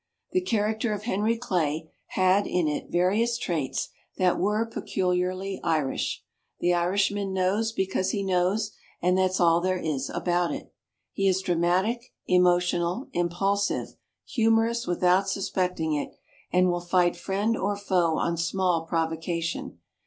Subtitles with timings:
[0.31, 6.23] The character of Henry Clay had in it various traits that were peculiarly Irish.
[6.59, 10.73] The Irishman knows because he knows, and that's all there is about it.
[11.13, 13.89] He is dramatic, emotional, impulsive,
[14.27, 16.15] humorous without suspecting it,
[16.51, 19.77] and will fight friend or foe on small provocation.